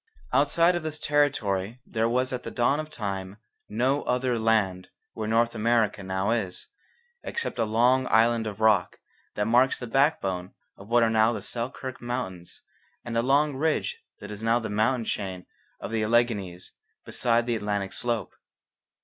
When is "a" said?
7.59-7.65, 13.15-13.21